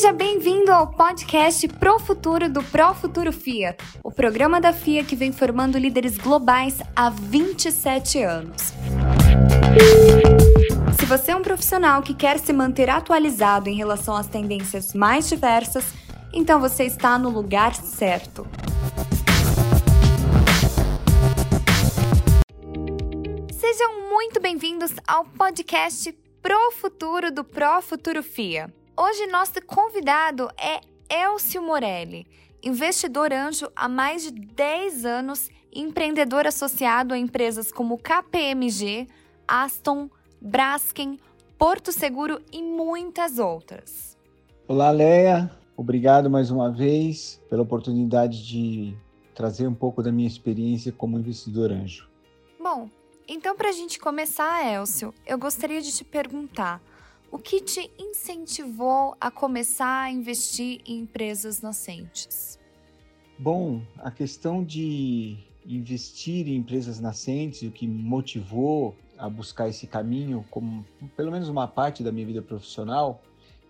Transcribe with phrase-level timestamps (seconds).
[0.00, 5.14] Seja bem-vindo ao podcast Pro Futuro do Pro Futuro FIA, o programa da FIA que
[5.14, 8.72] vem formando líderes globais há 27 anos.
[10.98, 15.28] Se você é um profissional que quer se manter atualizado em relação às tendências mais
[15.28, 15.84] diversas,
[16.32, 18.48] então você está no lugar certo.
[23.52, 26.10] Sejam muito bem-vindos ao podcast
[26.40, 28.79] Pro Futuro do Pro Futuro FIA.
[29.02, 32.26] Hoje nosso convidado é Elcio Morelli,
[32.62, 39.08] investidor anjo há mais de 10 anos e empreendedor associado a empresas como KPMG,
[39.48, 41.18] Aston, Braskem,
[41.56, 44.18] Porto Seguro e muitas outras.
[44.68, 45.50] Olá, Leia.
[45.74, 48.94] Obrigado mais uma vez pela oportunidade de
[49.34, 52.06] trazer um pouco da minha experiência como investidor anjo.
[52.62, 52.90] Bom,
[53.26, 56.82] então para a gente começar, Elcio, eu gostaria de te perguntar
[57.30, 62.58] o que te incentivou a começar a investir em empresas nascentes?
[63.38, 70.44] Bom, a questão de investir em empresas nascentes, o que motivou a buscar esse caminho,
[70.50, 70.84] como
[71.16, 73.22] pelo menos uma parte da minha vida profissional,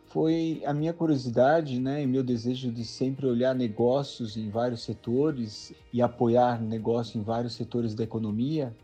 [0.06, 5.72] foi a minha curiosidade, né, e meu desejo de sempre olhar negócios em vários setores
[5.92, 8.74] e apoiar negócio em vários setores da economia.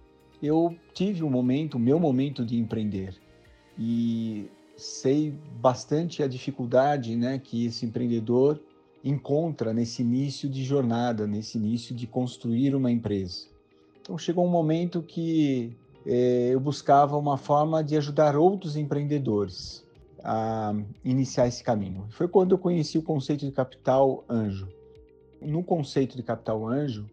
[0.40, 3.14] Eu tive um momento, o meu momento de empreender.
[3.76, 8.60] E sei bastante a dificuldade né, que esse empreendedor
[9.02, 13.46] encontra nesse início de jornada, nesse início de construir uma empresa.
[14.00, 19.84] Então chegou um momento que eh, eu buscava uma forma de ajudar outros empreendedores
[20.22, 22.06] a iniciar esse caminho.
[22.10, 24.68] Foi quando eu conheci o conceito de capital anjo.
[25.40, 27.08] No conceito de capital anjo,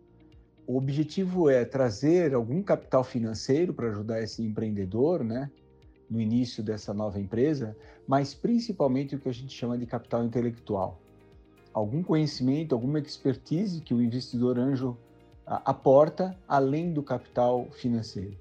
[0.66, 5.52] o objetivo é trazer algum capital financeiro para ajudar esse empreendedor, né,
[6.14, 7.75] no início dessa nova empresa,
[8.08, 11.02] mas principalmente o que a gente chama de capital intelectual.
[11.73, 14.96] Algum conhecimento, alguma expertise que o investidor anjo
[15.44, 18.38] aporta além do capital financeiro.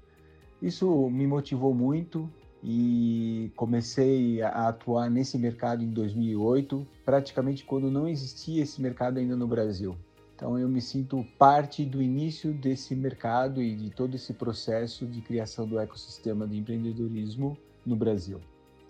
[0.61, 2.29] Isso me motivou muito
[2.63, 9.35] e comecei a atuar nesse mercado em 2008, praticamente quando não existia esse mercado ainda
[9.35, 9.97] no Brasil.
[10.35, 15.21] Então eu me sinto parte do início desse mercado e de todo esse processo de
[15.21, 18.39] criação do ecossistema de empreendedorismo no Brasil.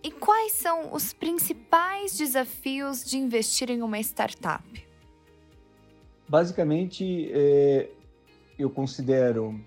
[0.02, 4.64] E quais são os principais desafios de investir em uma startup?
[6.28, 7.90] Basicamente, é,
[8.58, 9.60] eu considero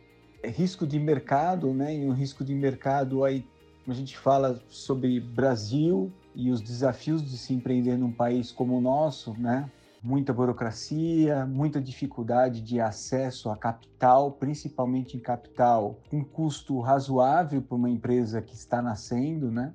[0.45, 1.95] risco de mercado, né?
[1.95, 3.45] E um risco de mercado aí
[3.89, 8.81] a gente fala sobre Brasil e os desafios de se empreender num país como o
[8.81, 9.71] nosso, né?
[10.07, 17.77] Muita burocracia, muita dificuldade de acesso a capital, principalmente em capital, com custo razoável para
[17.77, 19.75] uma empresa que está nascendo, né?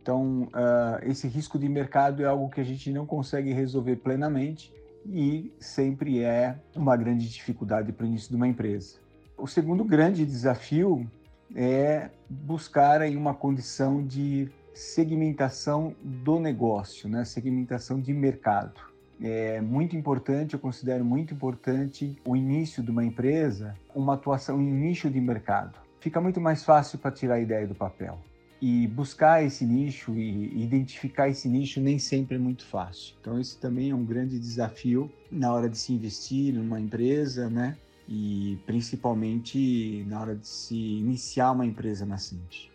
[0.00, 4.72] Então, uh, esse risco de mercado é algo que a gente não consegue resolver plenamente
[5.04, 8.96] e sempre é uma grande dificuldade para o início de uma empresa.
[9.36, 11.06] O segundo grande desafio
[11.54, 17.24] é buscar aí uma condição de segmentação do negócio, né?
[17.24, 23.74] segmentação de mercado é muito importante, eu considero muito importante o início de uma empresa,
[23.94, 25.78] uma atuação em nicho de mercado.
[26.00, 28.18] Fica muito mais fácil para tirar a ideia do papel.
[28.60, 33.14] E buscar esse nicho e identificar esse nicho nem sempre é muito fácil.
[33.20, 37.76] Então, esse também é um grande desafio na hora de se investir numa empresa, né?
[38.08, 42.70] E principalmente na hora de se iniciar uma empresa nascente.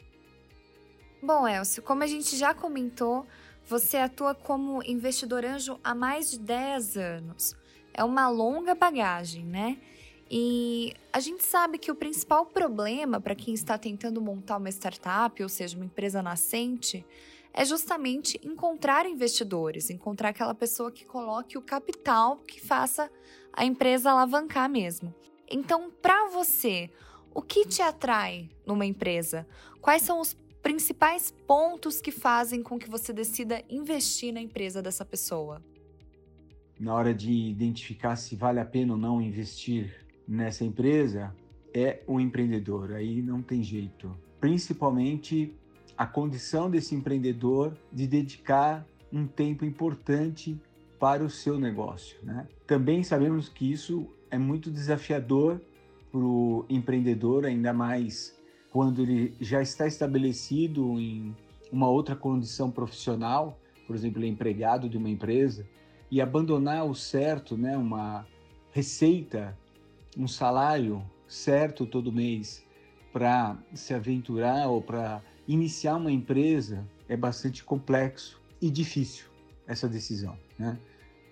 [1.23, 3.25] Bom, Elcio, como a gente já comentou,
[3.65, 7.55] você atua como investidor anjo há mais de 10 anos.
[7.93, 9.77] É uma longa bagagem, né?
[10.29, 15.43] E a gente sabe que o principal problema para quem está tentando montar uma startup,
[15.43, 17.05] ou seja, uma empresa nascente,
[17.53, 23.11] é justamente encontrar investidores, encontrar aquela pessoa que coloque o capital que faça
[23.51, 25.13] a empresa alavancar mesmo.
[25.49, 26.89] Então, para você,
[27.33, 29.45] o que te atrai numa empresa?
[29.81, 30.37] Quais são os
[30.71, 35.61] principais pontos que fazem com que você decida investir na empresa dessa pessoa?
[36.79, 39.93] Na hora de identificar se vale a pena ou não investir
[40.25, 41.35] nessa empresa,
[41.73, 44.17] é o empreendedor, aí não tem jeito.
[44.39, 45.53] Principalmente
[45.97, 50.57] a condição desse empreendedor de dedicar um tempo importante
[50.97, 52.17] para o seu negócio.
[52.23, 52.47] Né?
[52.65, 55.59] Também sabemos que isso é muito desafiador
[56.09, 58.40] para o empreendedor, ainda mais
[58.71, 61.35] quando ele já está estabelecido em
[61.71, 65.67] uma outra condição profissional, por exemplo, é empregado de uma empresa,
[66.09, 68.25] e abandonar o certo, né, uma
[68.71, 69.57] receita,
[70.17, 72.65] um salário certo todo mês
[73.13, 79.25] para se aventurar ou para iniciar uma empresa é bastante complexo e difícil.
[79.67, 80.77] essa decisão, né,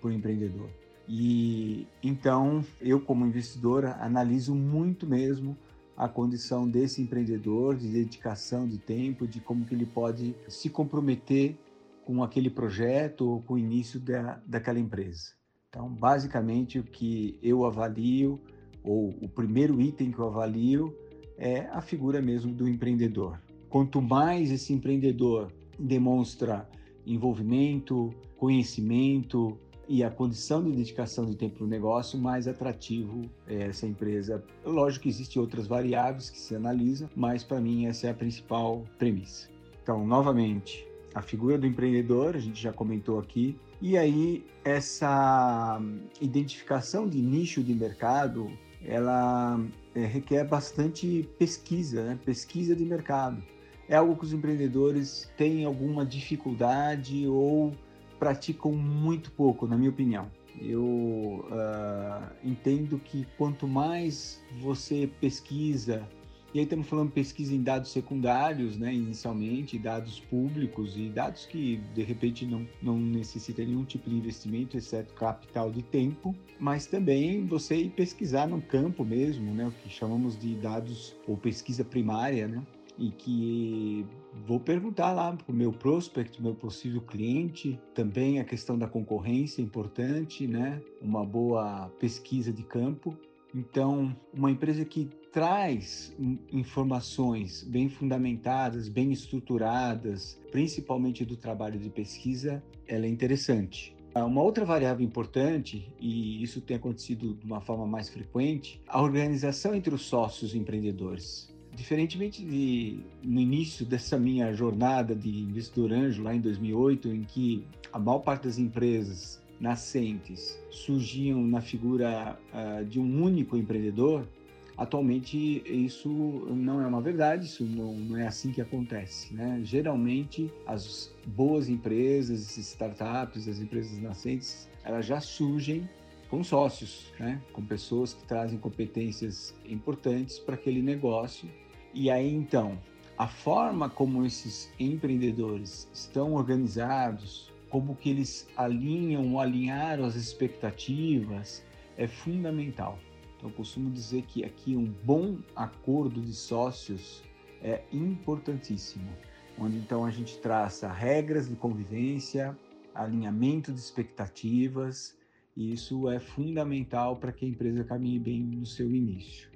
[0.00, 0.70] para o empreendedor.
[1.06, 5.56] E então eu, como investidora, analiso muito mesmo
[6.00, 11.58] a condição desse empreendedor, de dedicação de tempo, de como que ele pode se comprometer
[12.06, 15.32] com aquele projeto ou com o início da, daquela empresa.
[15.68, 18.40] Então, basicamente, o que eu avalio,
[18.82, 20.96] ou o primeiro item que eu avalio,
[21.36, 23.38] é a figura mesmo do empreendedor.
[23.68, 26.66] Quanto mais esse empreendedor demonstra
[27.06, 29.58] envolvimento, conhecimento,
[29.90, 34.40] e a condição de dedicação de tempo para o negócio, mais atrativo é essa empresa.
[34.64, 38.84] Lógico que existem outras variáveis que se analisam, mas para mim essa é a principal
[39.00, 39.48] premissa.
[39.82, 45.82] Então, novamente, a figura do empreendedor, a gente já comentou aqui, e aí essa
[46.20, 48.48] identificação de nicho de mercado,
[48.84, 49.60] ela
[49.92, 52.18] é, requer bastante pesquisa, né?
[52.24, 53.42] pesquisa de mercado.
[53.88, 57.74] É algo que os empreendedores têm alguma dificuldade ou
[58.20, 60.30] praticam muito pouco, na minha opinião.
[60.60, 66.06] Eu uh, entendo que quanto mais você pesquisa,
[66.52, 71.76] e aí estamos falando pesquisa em dados secundários, né, inicialmente, dados públicos e dados que
[71.94, 77.46] de repente não, não necessitam nenhum tipo de investimento, exceto capital de tempo, mas também
[77.46, 82.48] você ir pesquisar no campo mesmo, né, o que chamamos de dados ou pesquisa primária,
[82.48, 82.60] né,
[82.98, 84.06] e que
[84.46, 89.60] vou perguntar lá para o meu prospect, meu possível cliente, também a questão da concorrência
[89.60, 90.80] é importante, né?
[91.00, 93.16] Uma boa pesquisa de campo.
[93.54, 96.14] Então, uma empresa que traz
[96.52, 103.96] informações bem fundamentadas, bem estruturadas, principalmente do trabalho de pesquisa, ela é interessante.
[104.14, 109.72] Uma outra variável importante, e isso tem acontecido de uma forma mais frequente, a organização
[109.72, 111.50] entre os sócios empreendedores
[111.80, 117.64] diferentemente de no início dessa minha jornada de investidor anjo lá em 2008, em que
[117.90, 124.28] a maior parte das empresas nascentes surgiam na figura uh, de um único empreendedor,
[124.76, 126.10] atualmente isso
[126.50, 129.32] não é uma verdade, isso não, não é assim que acontece.
[129.32, 129.62] Né?
[129.64, 135.88] Geralmente, as boas empresas, as startups, as empresas nascentes, elas já surgem
[136.28, 137.40] com sócios, né?
[137.54, 141.48] com pessoas que trazem competências importantes para aquele negócio
[141.92, 142.78] e aí então,
[143.18, 151.64] a forma como esses empreendedores estão organizados, como que eles alinham ou alinharam as expectativas
[151.96, 152.98] é fundamental.
[153.36, 157.22] Então, eu costumo dizer que aqui um bom acordo de sócios
[157.62, 159.10] é importantíssimo,
[159.58, 162.56] onde então a gente traça regras de convivência,
[162.94, 165.16] alinhamento de expectativas,
[165.56, 169.50] e isso é fundamental para que a empresa caminhe bem no seu início.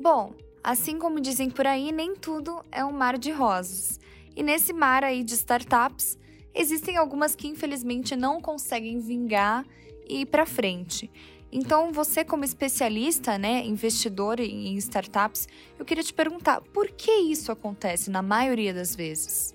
[0.00, 3.98] Bom, Assim como dizem por aí, nem tudo é um mar de rosas.
[4.36, 6.16] E nesse mar aí de startups,
[6.54, 9.66] existem algumas que infelizmente não conseguem vingar
[10.08, 11.10] e ir para frente.
[11.50, 15.46] Então, você como especialista, né, investidor em startups,
[15.78, 19.54] eu queria te perguntar, por que isso acontece na maioria das vezes?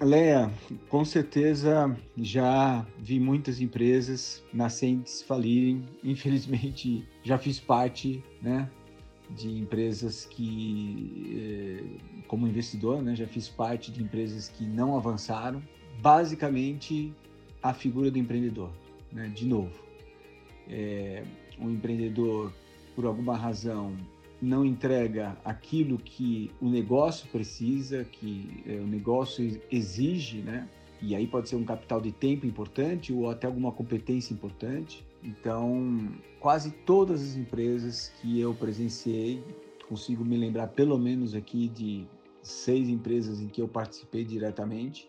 [0.00, 0.50] Leia,
[0.88, 5.84] com certeza já vi muitas empresas nascentes falirem.
[6.02, 8.70] Infelizmente, já fiz parte, né,
[9.36, 15.62] de empresas que, eh, como investidor, né, já fiz parte de empresas que não avançaram.
[16.00, 17.12] Basicamente,
[17.62, 18.70] a figura do empreendedor,
[19.12, 19.28] né?
[19.34, 19.72] de novo.
[20.68, 21.22] É,
[21.58, 22.52] um empreendedor,
[22.94, 23.96] por alguma razão,
[24.40, 30.68] não entrega aquilo que o negócio precisa, que é, o negócio exige, né?
[31.00, 35.04] E aí pode ser um capital de tempo importante ou até alguma competência importante.
[35.22, 39.42] Então, quase todas as empresas que eu presenciei,
[39.88, 42.06] consigo me lembrar pelo menos aqui de
[42.42, 45.08] seis empresas em que eu participei diretamente,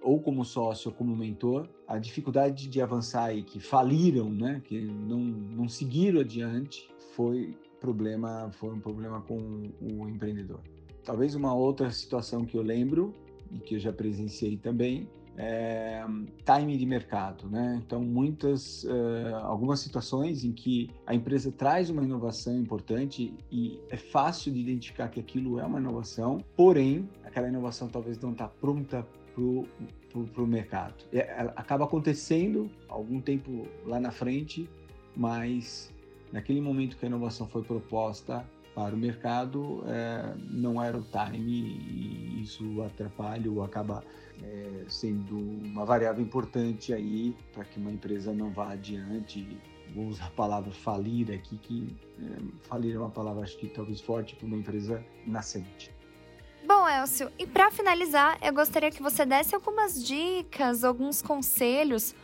[0.00, 4.80] ou como sócio ou como mentor, a dificuldade de avançar e que faliram, né, que
[4.80, 10.60] não, não seguiram adiante, foi problema, foi um problema com o empreendedor.
[11.04, 13.14] Talvez uma outra situação que eu lembro
[13.52, 16.04] e que eu já presenciei também é,
[16.44, 17.80] time de mercado, né?
[17.84, 23.96] Então, muitas, uh, algumas situações em que a empresa traz uma inovação importante e é
[23.96, 29.06] fácil de identificar que aquilo é uma inovação, porém, aquela inovação talvez não está pronta
[29.34, 31.04] para o mercado.
[31.10, 34.68] Ela acaba acontecendo algum tempo lá na frente,
[35.16, 35.92] mas
[36.30, 41.62] naquele momento que a inovação foi proposta, para o mercado é, não era o time
[41.62, 44.02] e isso atrapalha ou acaba
[44.42, 49.46] é, sendo uma variável importante aí para que uma empresa não vá adiante.
[49.94, 54.00] Vou usar a palavra falir aqui, que é, falir é uma palavra acho que talvez
[54.00, 55.94] forte para uma empresa nascente.
[56.66, 62.14] Bom, Elcio, e para finalizar, eu gostaria que você desse algumas dicas, alguns conselhos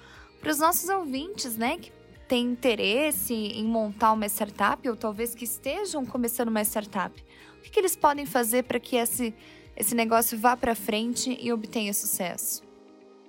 [0.40, 1.90] para os nossos ouvintes, né, que
[2.28, 7.24] têm interesse em montar uma startup ou talvez que estejam começando uma startup.
[7.58, 9.34] O que, que eles podem fazer para que esse,
[9.74, 12.62] esse negócio vá para frente e obtenha sucesso?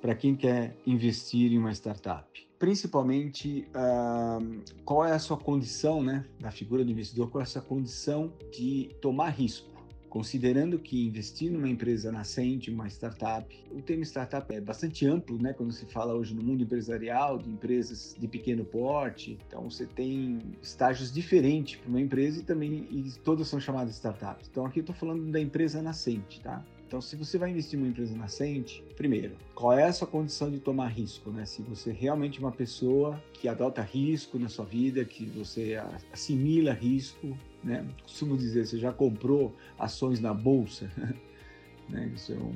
[0.02, 6.26] Para quem quer investir em uma startup, principalmente uh, qual é a sua condição, né,
[6.40, 9.69] da figura do investidor, qual é a sua condição de tomar risco
[10.10, 15.54] considerando que investir numa empresa nascente, uma startup, o termo startup é bastante amplo, né?
[15.54, 20.40] Quando se fala hoje no mundo empresarial de empresas de pequeno porte, então você tem
[20.62, 24.50] estágios diferentes para uma empresa e também e todas são chamadas startups.
[24.50, 26.64] Então aqui eu estou falando da empresa nascente, tá?
[26.90, 30.50] Então, se você vai investir em uma empresa nascente, primeiro, qual é a sua condição
[30.50, 31.46] de tomar risco, né?
[31.46, 35.80] Se você é realmente uma pessoa que adota risco na sua vida, que você
[36.12, 37.86] assimila risco, né?
[38.04, 40.90] Costumo dizer, você já comprou ações na bolsa,
[41.90, 42.12] né?
[42.16, 42.56] Isso é um,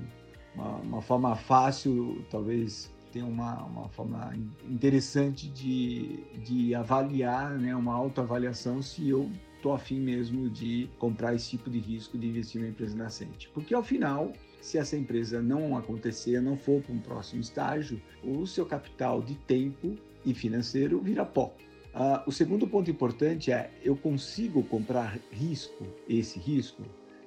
[0.55, 4.33] uma, uma, forma fácil, talvez tenha uma, uma forma
[4.69, 7.75] interessante de, de avaliar, né?
[7.75, 12.59] Uma autoavaliação se eu estou afim mesmo de comprar esse tipo de risco de investir
[12.59, 13.49] em uma empresa nascente.
[13.53, 18.45] Porque ao final, se essa empresa não acontecer, não for para um próximo estágio, o
[18.45, 19.95] seu capital de tempo
[20.25, 21.53] e financeiro vira pó.
[21.93, 26.81] Uh, o segundo ponto importante é eu consigo comprar risco, esse risco,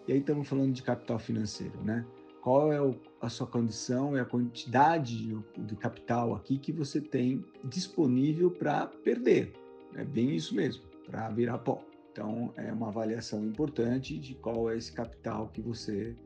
[0.09, 2.05] e aí estamos falando de capital financeiro, né?
[2.41, 7.01] Qual é o, a sua condição e a quantidade de, de capital aqui que você
[7.01, 9.53] tem disponível para perder?
[9.95, 11.81] É bem isso mesmo, para virar pó.
[12.11, 16.17] Então, é uma avaliação importante de qual é esse capital que você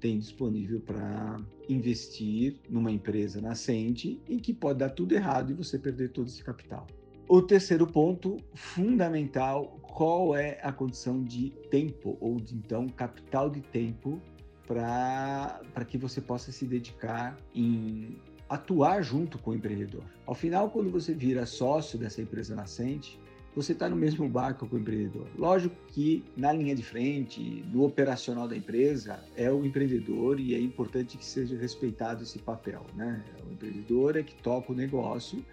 [0.00, 1.38] tem disponível para
[1.68, 6.42] investir numa empresa nascente em que pode dar tudo errado e você perder todo esse
[6.42, 6.86] capital.
[7.32, 13.60] O terceiro ponto fundamental, qual é a condição de tempo ou de então capital de
[13.60, 14.20] tempo
[14.66, 18.18] para que você possa se dedicar em
[18.48, 20.02] atuar junto com o empreendedor.
[20.26, 23.16] Ao final, quando você vira sócio dessa empresa nascente,
[23.54, 25.28] você está no mesmo barco com o empreendedor.
[25.38, 30.58] Lógico que na linha de frente, no operacional da empresa, é o empreendedor e é
[30.58, 32.84] importante que seja respeitado esse papel.
[32.96, 33.22] Né?
[33.48, 35.44] O empreendedor é que toca o negócio,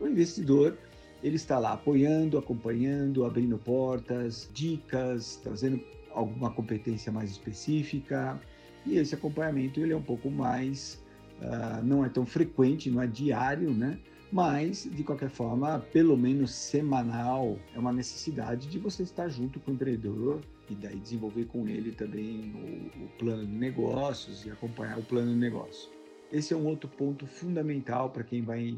[0.00, 0.78] o investidor
[1.24, 5.80] ele está lá apoiando, acompanhando, abrindo portas, dicas, trazendo
[6.12, 8.38] alguma competência mais específica.
[8.84, 11.02] E esse acompanhamento ele é um pouco mais,
[11.40, 13.98] uh, não é tão frequente, não é diário, né?
[14.30, 19.70] mas de qualquer forma, pelo menos semanal, é uma necessidade de você estar junto com
[19.70, 24.98] o empreendedor e daí desenvolver com ele também o, o plano de negócios e acompanhar
[24.98, 25.88] o plano de negócio.
[26.30, 28.76] Esse é um outro ponto fundamental para quem vai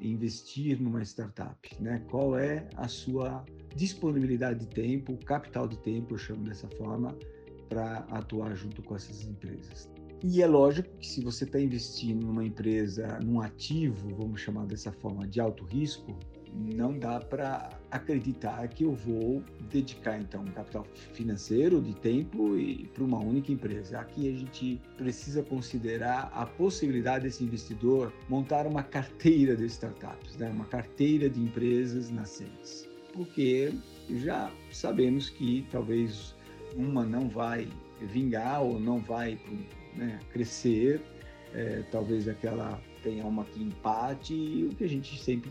[0.00, 2.04] investir numa startup, né?
[2.10, 7.16] Qual é a sua disponibilidade de tempo, capital de tempo, eu chamo dessa forma,
[7.68, 9.90] para atuar junto com essas empresas.
[10.22, 14.90] E é lógico que se você está investindo numa empresa, num ativo, vamos chamar dessa
[14.92, 16.16] forma, de alto risco,
[16.54, 22.86] não dá para acreditar que eu vou dedicar então um capital financeiro de tempo e
[22.94, 23.98] para uma única empresa.
[23.98, 30.50] Aqui a gente precisa considerar a possibilidade desse investidor montar uma carteira de startups, né?
[30.50, 33.72] uma carteira de empresas nascentes, porque
[34.10, 36.34] já sabemos que talvez
[36.76, 37.68] uma não vai
[38.00, 39.38] vingar ou não vai
[39.94, 41.00] né, crescer,
[41.54, 45.50] é, talvez aquela tenha uma que empate, e o que a gente sempre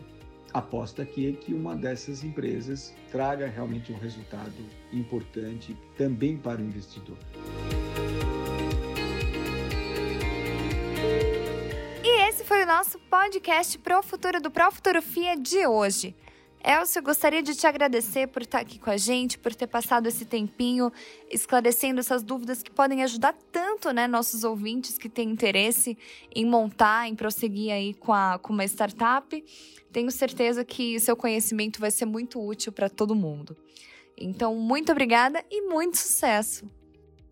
[0.58, 4.52] aposta aqui é que uma dessas empresas traga realmente um resultado
[4.92, 7.16] importante também para o investidor.
[12.02, 16.14] E esse foi o nosso podcast Pro Futuro do Pro Futuro FIA de hoje.
[16.64, 20.24] Elcio, gostaria de te agradecer por estar aqui com a gente, por ter passado esse
[20.24, 20.92] tempinho
[21.30, 25.96] esclarecendo essas dúvidas que podem ajudar tanto, né, nossos ouvintes que têm interesse
[26.34, 29.44] em montar, em prosseguir aí com, a, com uma startup.
[29.92, 33.56] Tenho certeza que seu conhecimento vai ser muito útil para todo mundo.
[34.18, 36.68] Então, muito obrigada e muito sucesso.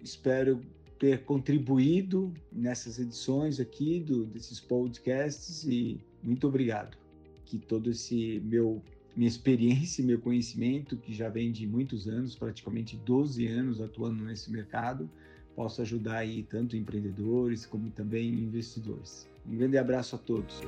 [0.01, 0.61] Espero
[0.99, 6.97] ter contribuído nessas edições aqui do, desses podcasts e muito obrigado.
[7.45, 8.83] Que todo esse meu
[9.17, 14.25] minha experiência e meu conhecimento, que já vem de muitos anos, praticamente 12 anos atuando
[14.25, 15.09] nesse mercado,
[15.55, 19.29] possa ajudar aí tanto empreendedores como também investidores.
[19.47, 20.61] Um grande abraço a todos.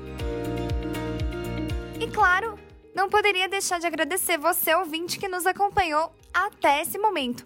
[1.99, 2.57] E claro,
[2.95, 7.45] não poderia deixar de agradecer você, ouvinte, que nos acompanhou até esse momento.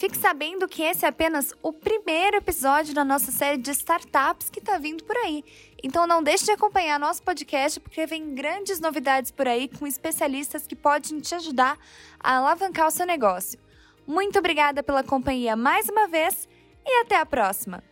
[0.00, 4.58] Fique sabendo que esse é apenas o primeiro episódio da nossa série de startups que
[4.58, 5.44] está vindo por aí.
[5.82, 10.66] Então não deixe de acompanhar nosso podcast, porque vem grandes novidades por aí com especialistas
[10.66, 11.78] que podem te ajudar
[12.18, 13.58] a alavancar o seu negócio.
[14.06, 16.48] Muito obrigada pela companhia mais uma vez
[16.84, 17.89] e até a próxima!